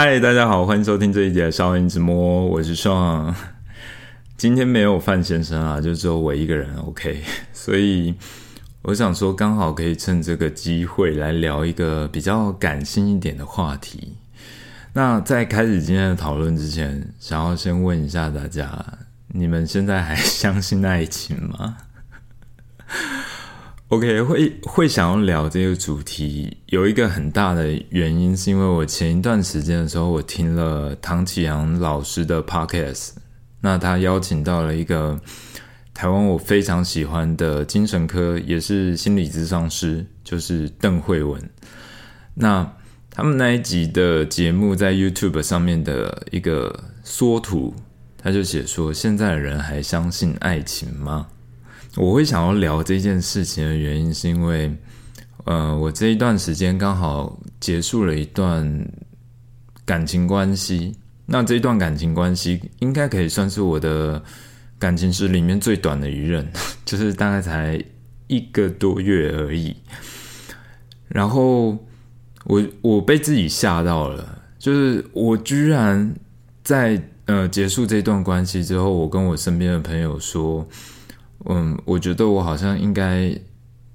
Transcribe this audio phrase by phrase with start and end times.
[0.00, 3.34] 嗨，大家好，欢迎收听这一节的少年之摸，我是双。
[4.36, 7.20] 今天没有范先生啊，就只有我一个人，OK。
[7.52, 8.14] 所以
[8.82, 14.16] 我想说，刚好可以趁这个机会来聊一个比较感性一点的话题。
[14.92, 18.70] 那在开始今天的讨论之前，想要先问一下大家，
[19.26, 21.76] 你们现在还相信爱情吗
[23.88, 33.12] ？OK，会会想要聊这个主题，有一个很大的原因，是因为我前一段时间的时候，我听了唐启阳老师的 Podcast，
[33.62, 35.18] 那他邀请到了一个
[35.94, 41.40] 台湾我非常喜欢的精神科，也是心理咨商师，就是邓慧文。
[42.34, 42.70] 那
[43.10, 47.74] 他们那一集的节目在 YouTube 上面的一个缩图，
[48.22, 51.28] 他就写说：现在的人还相信爱情吗？
[51.98, 54.72] 我会想要聊这件事情的原因，是因为，
[55.44, 58.88] 呃，我这一段时间刚好结束了一段
[59.84, 60.94] 感情关系。
[61.26, 64.22] 那这一段感情关系应该可以算是我的
[64.78, 66.48] 感情史里面最短的一任，
[66.86, 67.82] 就是大概才
[68.28, 69.74] 一个多月而已。
[71.08, 71.76] 然后
[72.44, 76.14] 我我被自己吓到了，就是我居然
[76.62, 80.64] 在呃结束这段关系之后，我跟我身边的朋友说。
[81.44, 83.32] 嗯，我觉得我好像应该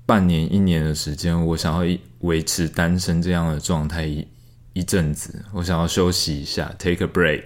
[0.06, 4.26] 半年、一年的时间，我想要维持单身这样的状态一
[4.72, 7.44] 一阵子，我想要休息一下，take a break。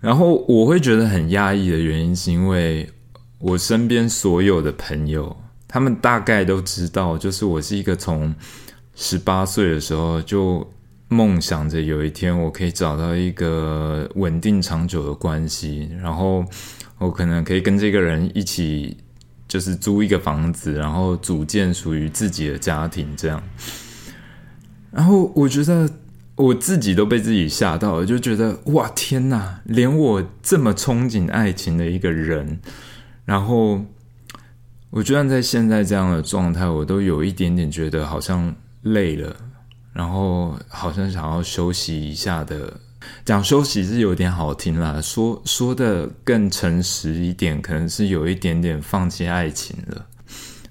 [0.00, 2.90] 然后我会觉得很压抑的原因，是因为
[3.38, 5.34] 我身边所有的朋友，
[5.68, 8.34] 他们大概都知道，就是我是一个从
[8.96, 10.68] 十八岁的时候就
[11.08, 16.44] 梦想着有一天我可以找到一个稳定长久的关系，然后。
[17.02, 18.96] 我可能可以跟这个人一起，
[19.48, 23.42] 就是租一个房子，然后组建属于自己的家庭，这样。
[24.90, 25.90] 然后我觉得
[26.36, 29.60] 我自己都被自己吓到了，就觉得哇天哪！
[29.64, 32.60] 连我这么憧憬爱情的一个人，
[33.24, 33.84] 然后
[34.90, 39.34] 我居然在现在这样的状态，我都有一点点觉得好像累了，
[39.92, 42.80] 然后好像想要休息一下的。
[43.24, 50.06] 讲休息是有点好听啦，说说的更诚实一点，可能是有一点点放弃爱情了。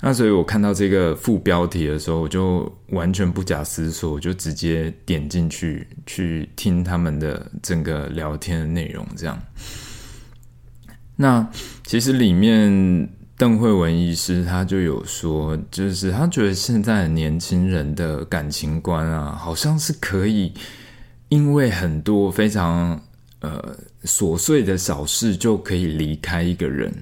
[0.03, 9.07] 那所以我看到这个副标题的时候，我就完全不假思索，我就直接点进去去听他们的整个聊天的内容。
[9.15, 9.39] 这样，
[11.15, 11.47] 那
[11.85, 20.51] 其实里面邓慧文医师他就有说，就是他觉得现在的年轻人的感情观啊，好像是可以。
[21.31, 23.01] 因为很多非常
[23.39, 26.93] 呃琐碎的小事就可以离开一个人，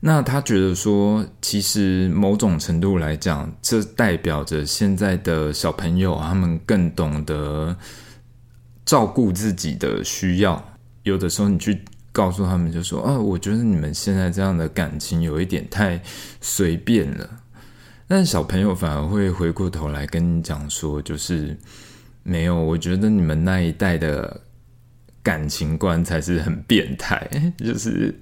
[0.00, 7.76] 那他觉得说，其实某种程度来讲，这代表着现在的小朋友他们更懂得
[8.86, 10.76] 照顾自己的需要。
[11.02, 11.78] 有的时候你去
[12.12, 16.00] 告诉他们，就说：“哦，我觉得你们现在这样的感情有一点太
[16.40, 17.28] 随便了。”
[18.08, 21.54] 但小朋友反而会回过头来跟你讲说，就是。
[22.26, 24.40] 没有，我觉得你们那一代的
[25.22, 28.18] 感情观才是很变态， 就是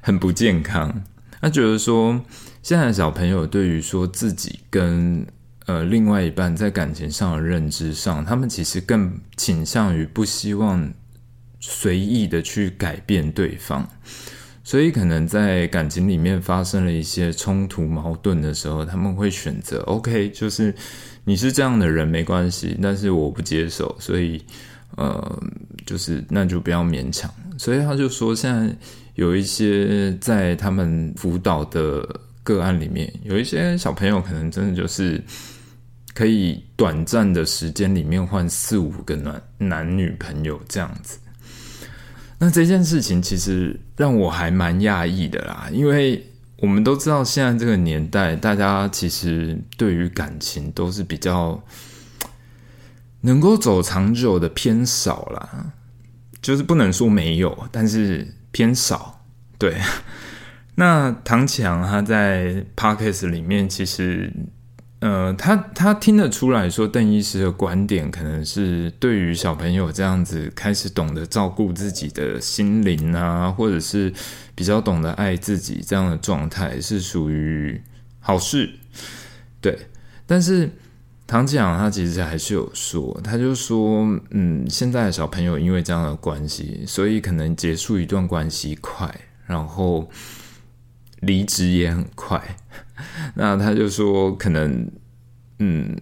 [0.00, 1.02] 很不健康。
[1.40, 2.24] 他觉得说，
[2.62, 5.26] 现在小朋友对于说自己跟
[5.66, 10.92] 呃另外一半在感情上的认知上，他们其实更倾向于不希望
[11.58, 13.88] 随意的去改变对方，
[14.62, 20.72] 所以可能在感情里面发生了一些冲突矛盾的时候，他们会选择 OK，就是。
[21.24, 24.42] 你是这样的人没关系，但是我不接受，所以
[24.96, 25.42] 呃，
[25.86, 27.32] 就是那就不要勉强。
[27.58, 28.74] 所以他就说，现在
[29.14, 32.08] 有一些在他们辅导的
[32.42, 35.22] 个案里面，有一些小朋友可能真的就是
[36.14, 41.18] 可以短暂的时间里面换四五个男男女朋友这样子。
[42.38, 46.24] 那这件事情其实让我还蛮讶异的啦，因为。
[46.60, 51.62] 我们都知道，现在这个年代，大家其实对于感情都是比较
[53.22, 55.72] 能够走长久的偏少啦，
[56.40, 59.24] 就是不能说没有，但是偏少。
[59.58, 59.76] 对，
[60.76, 64.32] 那唐强他在 Parkes 里面其实。
[65.00, 74.12] 呃，他他听得出来说，邓医师的观点可能是对于小朋友这样子开始懂得照顾自己的心灵啊，或者是
[74.54, 77.80] 比较懂得爱自己这样的状态是属于
[78.18, 78.70] 好事，
[79.62, 79.78] 对。
[80.26, 80.70] 但是
[81.26, 89.12] 唐吉阳他其实还是有说，他就说，嗯，现在的小朋友因为这样的关系，所以可能结束一段关系快，
[89.46, 90.10] 然后
[91.20, 92.56] 离职也很快。
[93.34, 94.90] 那他就说，可能，
[95.58, 95.96] 嗯，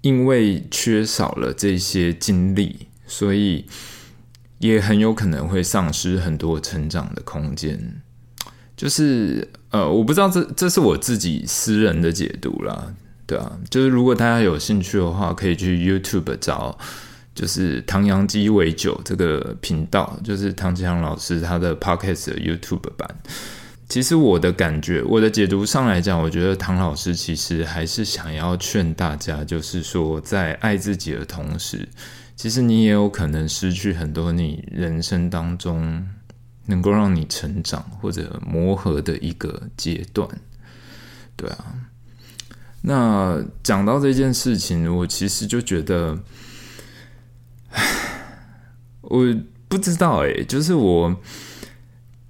[0.00, 3.66] 因为缺少了这些经历，所以
[4.58, 8.02] 也很有可能会丧失很多成长的空间。
[8.76, 12.94] 就是呃，我不知道这这是我自己私人的解读啦，
[13.26, 16.78] 对啊，就是如果大家有兴趣的话，可以去 YouTube 找，
[17.34, 23.06] 就是唐扬鸡尾酒这个频道，就是唐吉祥老师他的 Podcast 的 YouTube 版。
[23.90, 31.88] 其实我的感觉，我的解读上来讲，我觉得唐老师其实还是想要劝大家，就是说，在爱自己的同时，
[32.36, 36.06] 其实你也有可能失去很多你人生当中
[36.66, 40.28] 能够让你成长或者磨合的一个阶段。
[41.34, 41.74] 对啊，
[42.82, 46.16] 那讲到这件事情，我其实就觉得，
[49.00, 49.26] 我
[49.66, 51.16] 不知道哎，就是我。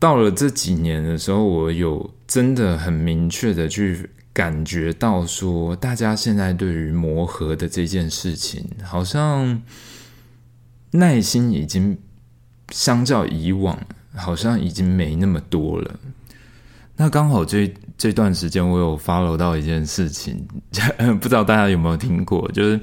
[0.01, 9.63] 到了这几年的时候，我有真的很明确的去感觉到，说大家现在对于磨合的这件事情，好像
[10.93, 11.99] 耐心已经
[12.71, 13.79] 相较以往，
[14.15, 16.01] 好像已经没那么多了。
[16.97, 20.47] 那刚好这这段时间，我有 follow 到一件事情，
[21.21, 22.51] 不知道大家有没有听过？
[22.53, 22.81] 就是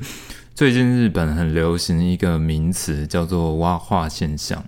[0.53, 4.63] 最近日本很流行一个名词，叫做“蛙化现象”。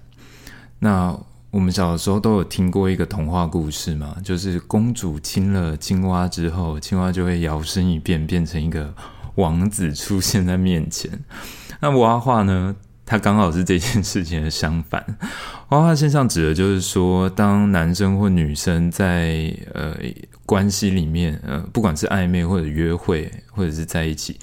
[0.79, 1.19] 那
[1.51, 8.93] 我们小时候都有听过一个童话故事嘛，就是公主亲了青蛙之后，青蛙就会摇身一变，变成一个
[9.35, 11.09] 王子出现在面前。
[11.79, 15.03] 那蛙化呢，它刚好是这件事情的相反。
[15.69, 19.95] 蛙化现象指的就是说，当男生或女生在呃
[20.45, 24.39] 关系里面，呃，不管是暧昧或者约会，或者是在一起。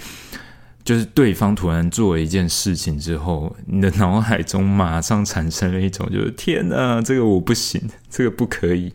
[0.86, 8.92] 就是对方突然做了一件事情之后，你的脑海中马上产生了一种，就是天哪，这个我不行，这个不可以。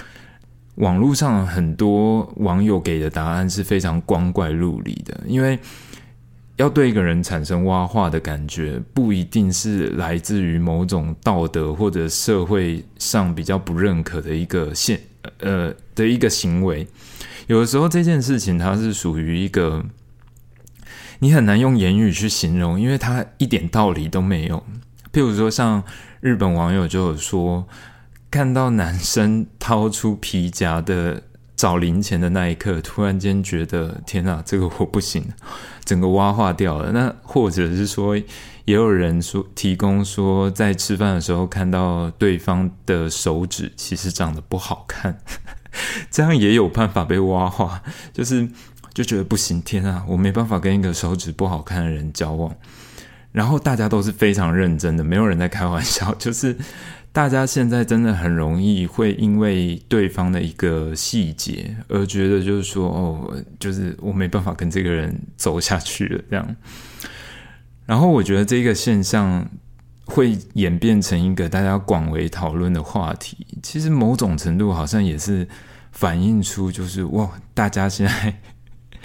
[0.76, 5.58] 网络上很多网友给的答案是非常光怪陆离的，因为
[6.56, 15.00] 要对一个人产生挖化的感觉，不一定是来自于某种道德或者社会上比较不认可的一个现
[15.38, 16.86] 呃的一个行为，
[17.46, 19.82] 有的时候这件事情它是属于一个。
[21.20, 24.62] 你很难用言语去形容，因为它一点道理都没有。
[25.12, 25.82] 譬如说，像
[26.20, 27.66] 日本网友就有说，
[28.30, 31.22] 看到男生掏出皮夹的
[31.56, 35.24] 找零钱的那一刻，突然间觉得天哪，这个我不行，
[35.84, 36.92] 整个挖化掉了。
[36.92, 38.14] 那或者是说，
[38.66, 45.18] 也有人说提供说，在吃饭的时候看到对方的手指其实长得不好看，
[46.10, 47.82] 这样也有办法被挖化，
[48.12, 48.50] 就是。
[48.96, 52.56] 就觉得不行，天啊，我没办法跟一个手指不好看的人交往。
[53.30, 56.12] 然后大家都是非常认真的，没有人在开玩笑。
[56.16, 56.56] 就是
[57.12, 66.24] 大家现在真的很容易会因为对方的一个细节而觉得，就是说，哦，就是我没办法跟这个人走下去了。
[66.30, 66.56] 这样。
[67.84, 69.46] 然后我觉得这个现象
[70.06, 73.46] 会演变成一个大家广为讨论的话题。
[73.62, 75.46] 其实某种程度好像也是
[75.92, 78.40] 反映出，就是哇，大家现在。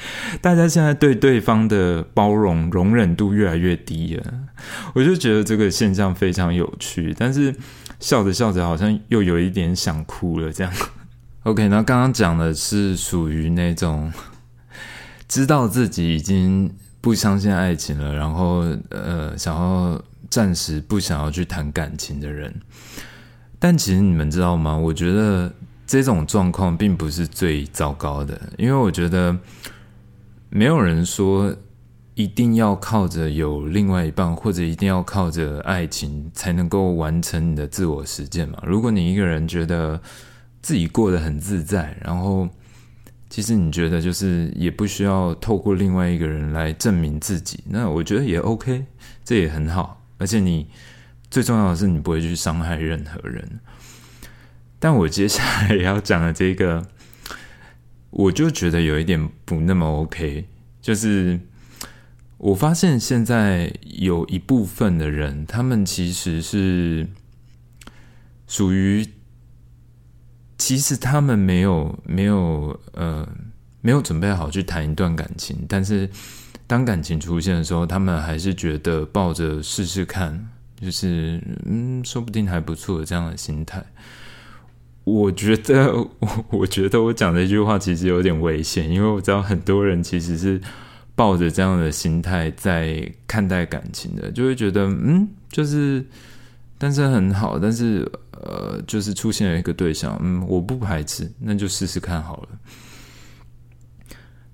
[0.42, 4.34] 大家现在对对方的包容容忍度越来越低了，
[4.94, 7.16] 我就觉得这个现象非常有趣。
[7.18, 7.54] 但是
[8.00, 10.52] 笑着笑着，好像又有一点想哭了。
[10.52, 10.74] 这样，
[11.44, 14.12] OK，那刚刚讲的是属于那种
[15.28, 22.54] 知道自己已经不相信爱情了，然后呃，想要暂时不想要去谈感情的人。
[23.60, 24.76] 但其实你们知道吗？
[24.76, 25.54] 我觉得
[25.86, 29.38] 这种状况并不是最糟糕的，因为我觉得。
[30.54, 31.56] 没有人说
[32.14, 38.62] 一定要靠着有另外一半，或者一定要靠着爱情才能够完成你的自我实践嘛？
[38.68, 40.02] 如果你一个人觉得
[40.62, 42.50] 自己过得很自在，然后
[43.30, 48.86] 其实你觉得就是也不需要透过另外一个人来证明自己，那我觉得也 OK，
[49.24, 50.04] 这也很好。
[50.18, 50.68] 而且你
[51.30, 53.62] 最重要的是你不会去伤害任何人。
[54.80, 56.86] 但我接下来要讲的这个。
[58.12, 60.46] 我就觉得有一点不那么 OK，
[60.82, 61.40] 就是
[62.38, 67.08] 我发现现在有一部分的人，他们其实是
[68.48, 69.08] 属于，
[70.58, 73.28] 其实他们没有没有呃
[73.80, 76.10] 没有准备好去谈一段感情，但是
[76.68, 80.50] 当感情出现的时候，他们还是觉得抱着试试看，
[80.82, 83.84] 就是嗯，说不定还不错这样的心态。
[85.12, 90.62] 我觉得，我 我觉得我讲这句话其实有点危险，因为我知道很多人其实是
[91.16, 96.06] 抱着这样的心态在看待感情的，就会觉得，嗯，就是
[96.78, 102.48] 单身很好，但是呃，就是出现了一个对象，嗯，我不排斥，那就试试看好了。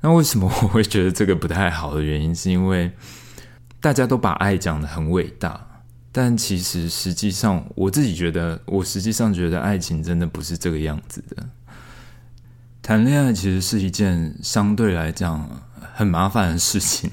[0.01, 2.91] 那为什么我会觉得这个不太好的原因，是因为
[3.79, 5.66] 大家都把爱讲得很伟大，
[6.17, 11.47] 但其实实际上，我自己觉得，我实际上觉得爱情真的不是这个样子的。
[12.81, 15.47] 谈恋爱其实是一件相对来讲
[15.93, 17.11] 很麻烦的事情，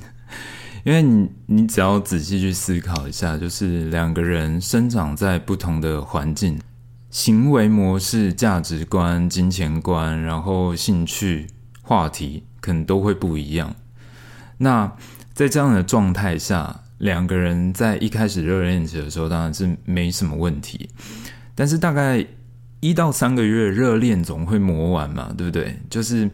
[0.84, 6.58] 因为你你只要仔细去思考一下，就是两个人生长在不同的环境，
[7.10, 11.48] 行为模式、价值观、金钱观，然后兴趣、
[11.82, 13.76] 话题，可能都会不一样。
[14.56, 14.90] 那
[15.34, 20.88] 在这样的状态下，两个人在一开始热恋期的时候，当然是没什么问题。
[21.54, 22.24] 但是大概
[22.80, 25.76] 一到三个月，热恋总会磨完嘛，对不对？
[25.90, 26.30] 就是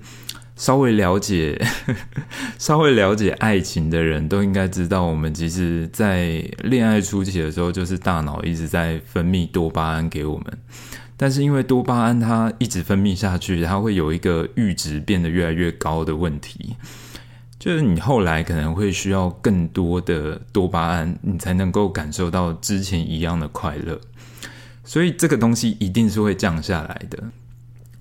[0.54, 1.60] 稍微了解、
[2.56, 10.46] 稍微了解爱情的人都应该知道，我们其实，在恋爱初期的时候，就是大脑一直在分泌多巴胺给我们。
[11.16, 16.76] 但是因为多巴胺它一直分泌下去，它会有一个阈值变得越来越高的问题。
[17.60, 24.00] 就是你后来可能会需要更多的多巴胺，你才能够感受到之前一样的快乐。
[24.82, 27.22] 所以这个东西一定是会降下来的。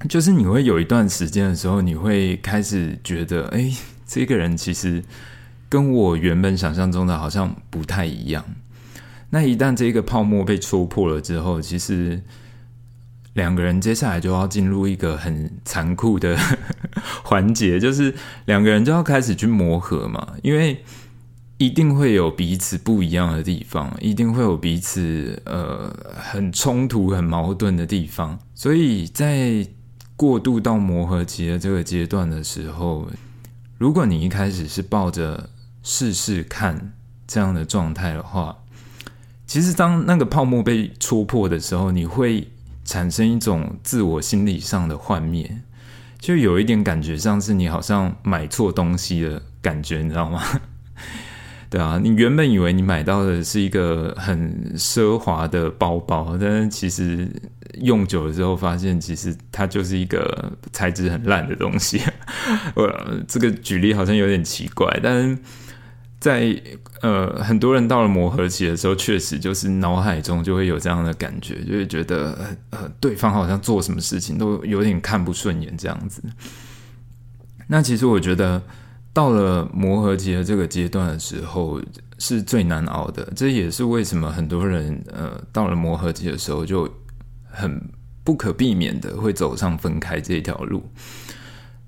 [0.07, 3.69] 就是你会有一段时间的时候，你会开始觉得，哎，
[4.07, 5.03] 这个人其实
[5.67, 8.45] 跟我原本想象中的好像不太一样。
[9.29, 12.23] 那一旦这个泡沫被戳破了之后，其实。
[13.33, 16.36] 两个人接下来就要进入一个很残酷的
[17.24, 18.13] 环节，就是
[18.45, 20.83] 两个人就要开始去磨合嘛，因为
[21.57, 29.65] 一定会有彼此不一样的地方，一定会有彼此呃很冲突、很矛盾的地方，所以在
[30.15, 33.07] 过渡到磨合期的这个阶段的时候，
[33.77, 35.50] 如果你一开始是抱着
[35.83, 36.93] 试试看
[37.27, 38.57] 这样的状态的话，
[39.45, 42.48] 其实当那个泡沫被戳破的时候，你会。
[42.89, 45.48] 产生一种自我心理上的幻灭，
[46.17, 50.41] 就有一点感觉像是你好像买错东西的感觉，你知道吗？
[51.69, 57.31] 对啊，你原本以为你买到的是一个很奢华的包包，但是其实
[57.81, 62.01] 用久了之后，发现其实它就是一个材质很烂的东西。
[62.74, 62.91] 我
[63.27, 65.38] 这个举例好像有点奇怪，但是。
[66.19, 66.61] 在
[67.01, 72.38] 呃，很多人到了磨合期的时候，确实就是脑海中就会有这样的感觉，就会觉得
[72.71, 76.21] 呃，对方好像做什么事情都有点看不顺眼这样子。
[77.67, 78.61] 那其实我觉得，
[79.13, 81.79] 到了磨合期的这个阶段的时候，
[82.17, 83.31] 是最难熬的。
[83.35, 86.91] 这也是为什么很多人呃，到了磨合期的时候，就
[87.45, 87.81] 很
[88.25, 90.83] 不可避免的会走上分开这条路。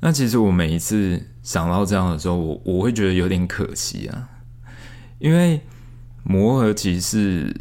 [0.02, 4.30] 那其实我每一次想到这样的时候，我我会觉得有点可惜啊，
[5.20, 5.62] 因为
[6.24, 7.56] 磨合期是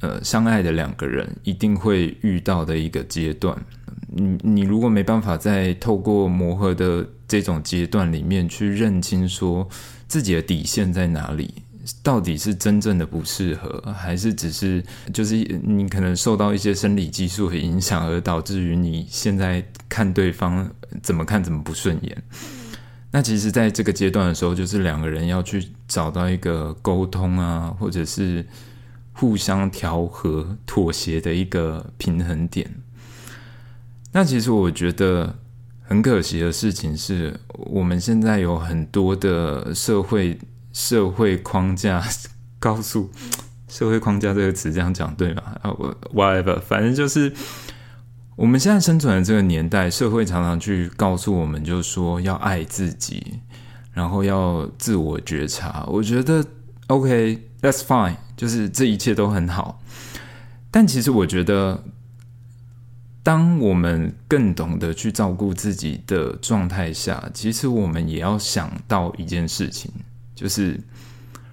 [0.00, 3.56] 呃相爱的两个人一定会遇到的一个阶段。
[4.08, 9.68] 你你如果没办法在透过磨合的这种阶段里面去认清说
[10.08, 11.61] 自己的底线在哪里。
[12.02, 20.70] 到底是真正的不适合，还是只是就是你可能受到一些生理激素的影响，而导致于你现在看对方
[21.02, 22.22] 怎么看怎么不顺眼？
[23.10, 28.46] 那其实，在这个阶段的时候，就是两个人要去找到一个沟通啊，或者是
[29.12, 32.70] 互相调和、妥协的一个平衡点。
[34.12, 35.38] 那其实我觉得
[35.82, 40.38] 很可惜的事情是，我们现在有很多的社会。
[40.72, 42.02] 社会框架
[42.58, 43.10] 告诉
[43.68, 45.42] 社会框架这个词这样讲对吗？
[45.62, 47.32] 啊，我 whatever，反正就是
[48.36, 53.40] 我们现在生存的这个年代，社会常常去告诉我们，就是说要爱自己，
[53.92, 55.84] 然后要自我觉察。
[55.88, 56.44] 我觉得
[56.86, 59.82] OK，that's fine，就是这一切都很好。
[60.70, 61.82] 但其实我觉得，
[63.22, 69.90] 当我们更懂得去照顾自己的状态下，其实我们也要想到一件事情。
[70.42, 70.76] 就是，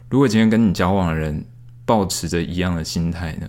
[0.10, 1.46] 如果今天跟你交往的人
[1.86, 3.48] 保持着一样的心态呢？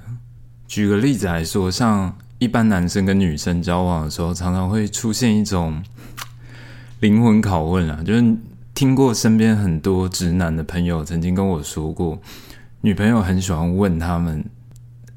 [0.69, 5.83] 举个例子来说，像一般男生跟女生交往的时候，常常会出现一种
[7.01, 8.03] 灵魂拷问啊。
[8.05, 8.37] 就是
[8.75, 12.21] 听过身边很多直男的朋友曾经跟我说过，
[12.83, 14.45] 女朋友很喜欢问他们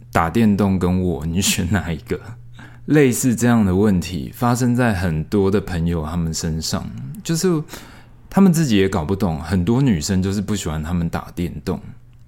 [0.10, 2.18] 打电动跟我，你选哪一个？
[2.88, 6.90] 类似这样的问题发生在很多的朋友他们身上，
[7.22, 7.62] 就是。
[8.34, 11.80] 他们自己也搞不懂，很多女生就是不喜欢他们打电动，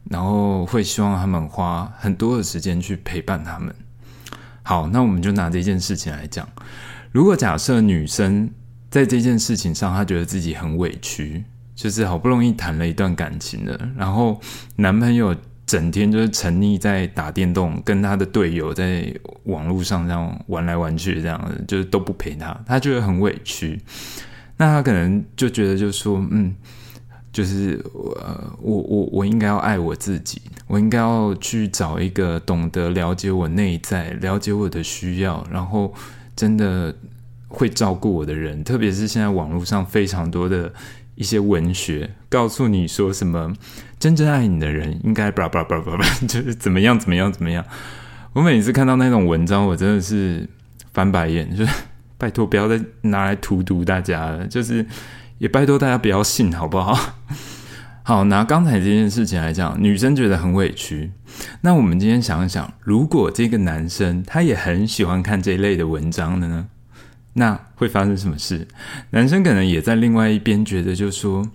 [0.03, 3.73] 然后会希望他们花很多的时间去陪伴他们。
[4.61, 6.47] 好，那我们就拿这件事情来讲。
[7.11, 8.47] 如果假设女生
[8.91, 11.43] 在这件事情上，她觉得自己很委屈，
[11.73, 14.39] 就是好不容易谈了一段感情了，然后
[14.75, 15.35] 男朋友
[15.65, 19.11] 整天就是沉溺在打电动，跟他的队友在
[19.45, 23.81] 网络上这样玩来玩去，这样就是都不陪她，她觉得很委屈。
[24.57, 26.55] 那他可能就觉得，就说，嗯，
[27.33, 35.93] 就是呃，我我我应该要爱我自己，我应该要去找一个懂得了解我内在、了解我的需要，然后
[36.35, 36.95] 真的
[37.47, 38.63] 会照顾我的人。
[38.63, 40.71] 特别是现在网络上非常多的
[41.15, 43.53] 一些文学，告诉你说什么
[43.99, 47.65] 真正爱你的人应该叭叭叭叭叭，就是怎么样怎么样怎么样。
[48.31, 50.47] 我每次看到那种文章，我真的是
[50.93, 51.73] 翻白眼，就是
[52.25, 54.83] 拜托不要再拿来荼毒大家了，就是
[55.37, 56.97] 也拜托大家不要信，好不好？
[58.01, 61.11] 好，拿刚才这件事情来讲，女生觉得很委屈。
[61.61, 66.65] 那我们今天想一想，如果这个男生他也很喜欢看这一类的文章的呢，
[67.33, 68.67] 那会发生什么事？
[69.11, 71.47] 男生可能也在另外一边觉得，就说：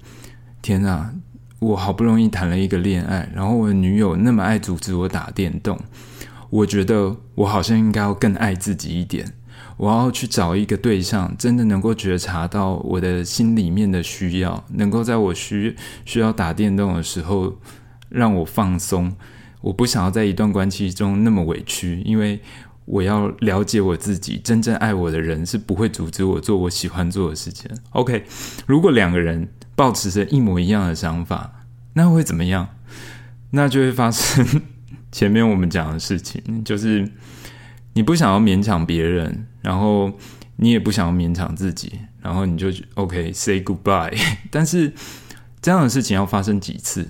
[0.63, 1.13] 天啊，
[1.59, 5.77] 我好不容易谈了一个恋爱，然后我的女友那么爱阻止我打电动。
[6.49, 9.33] 我觉得我好像应该要更爱自己一点，
[9.81, 17.59] 我要去找一个对象，真的能够觉察到我的心里面的需要，能够在我需需要打电动的时候
[18.11, 19.11] 让我放松。
[19.63, 22.39] 我不想要在一段关系中那么委屈，因为
[22.85, 27.71] 我要了解我自己，真正爱我的人是不会阻止我做我喜欢做的事情。
[27.93, 28.25] OK，
[28.67, 32.69] 如果两个人保持着一模一样的想法，那会怎么样？
[33.53, 34.61] 那就会发生。
[35.11, 37.11] 前面我们讲的事情，就是
[37.95, 40.13] 你不想要勉强别人，然后
[40.57, 44.17] 你也不想要勉强自己，然后你就 OK say goodbye。
[44.51, 44.93] 但是
[45.61, 47.07] 这样的事情要发生几次，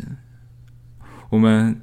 [1.30, 1.80] 我们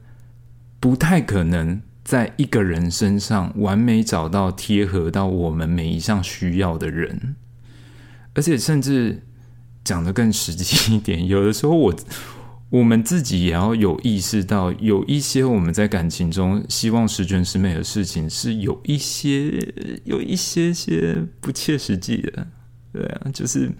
[0.79, 7.35] 不太可能在一个人身上完美找到贴合到我们每一项需要的人，
[8.33, 9.23] 而且甚至
[9.83, 11.95] 讲的更实际一点，有的时候我。
[12.69, 19.53] 我们自己也要有意识到，有一些我们在感情中希望十全十美的事情，是有一些
[20.03, 22.45] 有一些些不切实际的，
[22.91, 23.71] 对啊，就是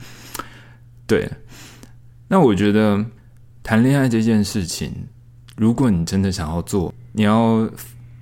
[1.06, 1.30] 对。
[2.30, 3.06] 那我觉得
[3.62, 4.94] 谈恋爱这件事情，
[5.58, 7.70] 如果你真的想要做，你要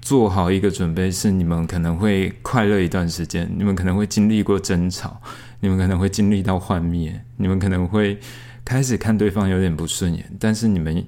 [0.02, 5.22] 做好一个准备，是你们可能会快乐一段时间，你们可能会经历过争吵，
[5.60, 8.20] 你们可能会经历到幻灭，你们可能会。
[8.66, 11.06] 开始看对方有点不顺眼，但是你们，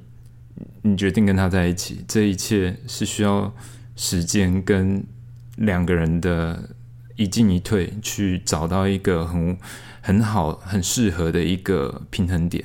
[0.84, 3.52] 你决定跟他在一起，这一切是需要
[3.96, 5.04] 时间跟
[5.56, 6.70] 两个人的
[7.15, 9.58] 一进一退，去找到一个很
[10.02, 12.63] 很好、很适合的一个平衡点，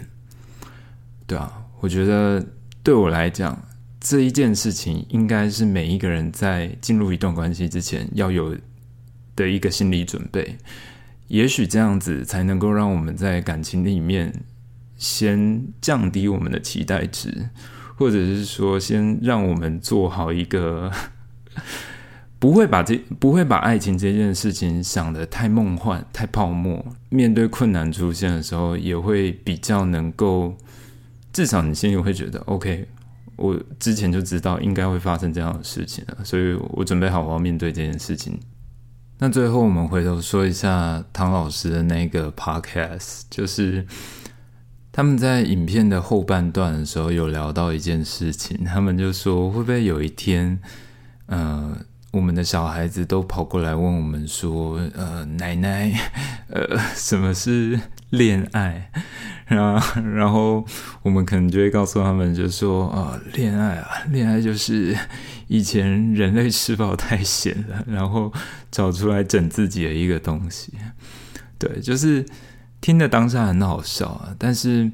[1.26, 2.44] 对啊，我觉得
[2.82, 3.66] 对我来讲，
[3.98, 8.54] 这一件事情应该是每一个人在进入一段关系之前要有
[9.34, 10.58] 的一个心理准备，
[11.28, 14.30] 也许这样子才能够让我们在感情里面。
[15.02, 17.50] 先降低我们的期待值，
[17.96, 20.88] 或者是说，先让我们做好一个
[22.38, 26.86] 不会把这不会把爱情这件事情想的太梦幻、太泡沫。
[27.08, 30.56] 面对困难出现的时候，也会比较能够，
[31.32, 32.86] 至少你心里会觉得 OK。
[33.34, 38.38] 我之前就知道应该会发生这样的事情了，所以我准备好我要面对这件事情。
[39.18, 43.84] 那最后我们回头说一下唐老师的那个 Podcast，就是。
[44.92, 50.58] 他们在影片的后半段的时候有聊到一件事情， 他们就说会不会有一天，
[51.26, 51.74] 呃，
[52.10, 55.90] 我们的小孩子都跑过来问我们说，呃，奶奶，
[56.52, 58.90] 呃，什么是恋爱？
[59.46, 60.62] 然后，然后
[61.02, 64.94] 我们可能就会告诉他们，就说，啊，恋爱啊，恋爱就是
[65.46, 68.30] 以前人类吃饱太闲了，然后
[68.70, 70.72] 找出来整自己的一个东西，
[71.58, 72.26] 对，就是。
[72.82, 74.90] 听的当下很好笑啊，但是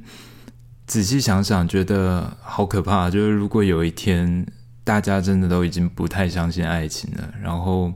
[0.86, 3.08] 仔细想想，觉得好可怕。
[3.10, 4.46] 就是如果有一天
[4.84, 7.90] 大家真的都已经不太相信爱情了，然后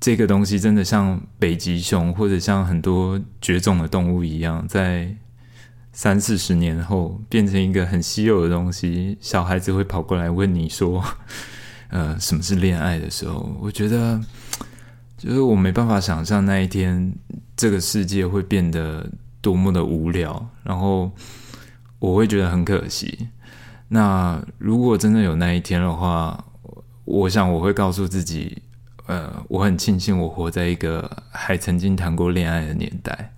[0.00, 5.12] 这个东西真的像北极熊或者像很多绝种的动物一样，在
[5.92, 11.04] 三四十年后变成一个很稀有的东西，小孩子会跑过来问你说
[11.90, 14.20] ：“呃，什么是恋爱？”的时候，我觉得。
[15.20, 17.12] 就是我没办法想象那一天，
[17.54, 19.06] 这个世界会变得
[19.42, 21.12] 多么的无聊，然后
[21.98, 23.28] 我会觉得很可惜。
[23.88, 26.42] 那如果真的有那一天的话，
[27.04, 28.62] 我想我会告诉自己，
[29.04, 33.34] 呃，我很庆幸我活在一个还曾经谈过恋爱的年代。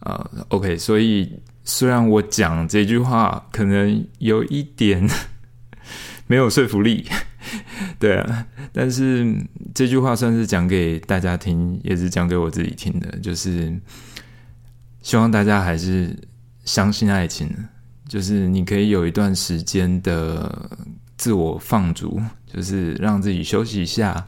[0.00, 5.08] 啊，OK，所以虽然我讲这句话可能有一点
[6.26, 7.06] 没有说服力。
[7.98, 9.34] 对啊，但是
[9.74, 13.18] 这句话算是讲给大家听，也是讲给我自己听的。
[13.20, 13.74] 就是
[15.02, 16.14] 希望大家还是
[16.64, 17.50] 相信爱情，
[18.06, 20.70] 就是你可以有一段时间的
[21.16, 24.26] 自我放逐，就是让自己休息一下。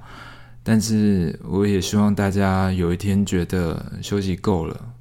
[0.62, 4.94] 但是我也希望大家有一天觉得休息够了，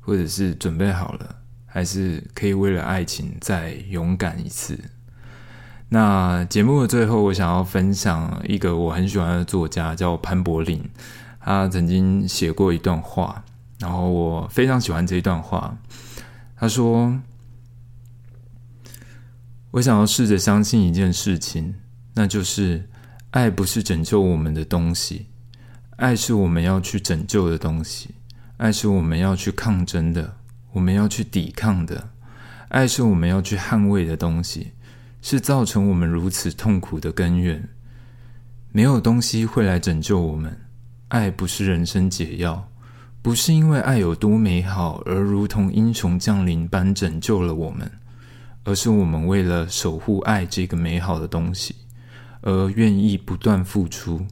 [0.00, 4.78] 或者是准备好了，还是可以为了爱情再勇敢一次？
[5.88, 10.82] 那节目的最后，我想要分享一个我很喜欢的作家，叫潘柏林。
[11.38, 13.44] 他曾经写过一段话，
[13.78, 15.78] 然后我非常喜欢这一段话。
[16.56, 17.16] 他说
[19.70, 21.76] ：“我想要试着相信一件事情，
[22.14, 22.88] 那就是
[23.30, 25.26] 爱不是拯救我们的东西，
[25.98, 28.10] 爱是我们要去拯救的东西，
[28.56, 30.34] 爱是我们要去抗争的，
[30.72, 32.10] 我们要去抵抗的，
[32.70, 34.72] 爱是我们要去捍卫的东西。”
[35.28, 37.68] 是造成我们如此痛苦的根源。
[38.70, 40.56] 没有东西会来拯救我们。
[41.08, 42.70] 爱不是人生解药，
[43.22, 47.90] 不是因为爱有多美好而如同英雄降临般拯救了我们，
[48.62, 51.74] 而是我们为了守护爱这个美好的东西，
[52.42, 54.24] 而愿意不断付出。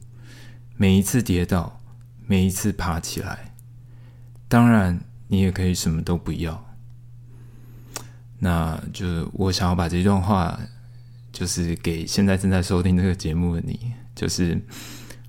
[0.77, 1.77] 每一次跌倒，
[2.25, 3.53] 每一次爬起来。
[4.47, 6.65] 当然，你也可以什么都不要。
[8.39, 10.57] 那就我想要把这段话。
[11.35, 13.77] 就是给现在正在收听这个节目的你，
[14.15, 14.57] 就是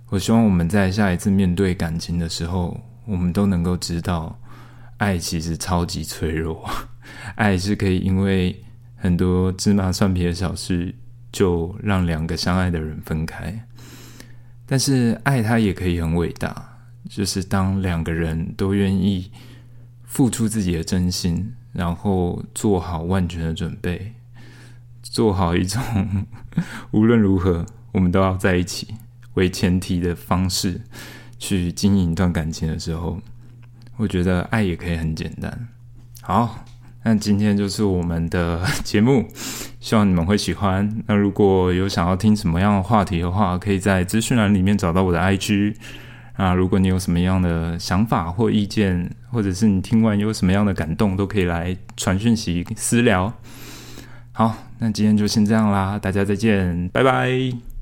[0.09, 4.38] 我希望我们在下一次面对感情的时候，我们都能够知道，
[4.99, 6.64] 爱其实超级脆弱，
[7.35, 8.55] 爱是可以因为
[8.95, 10.95] 很多芝麻蒜皮的小事
[11.33, 13.66] 就让两个相爱的人分开，
[14.64, 16.79] 但是爱它也可以很伟大，
[17.11, 19.29] 就是当两个人都愿意
[20.05, 24.12] 付出自己的真心，然后做好万全的准备。
[25.11, 26.27] 做好一种
[26.90, 28.95] 无论如何我们都要在一起
[29.35, 30.81] 为前提的方式
[31.38, 33.19] 去经营一段感情的时候，
[33.97, 35.69] 我觉得爱也可以很简单。
[36.23, 36.64] 好，
[37.03, 39.29] 那今天就是我们的节目，
[39.81, 41.03] 希望你们会喜欢。
[41.07, 45.77] 那如果有想要听什么样的话题的话，可以在资讯栏里面找到我的 IG
[46.33, 46.53] 啊。
[46.53, 53.33] 如果你有什么样的想法或意见，或者是你听完有什么样的感动，都可以来传讯息私聊。
[54.33, 57.76] 好，那今天就先这样啦，大家再见，拜拜。